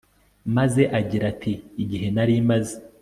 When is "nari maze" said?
2.15-2.75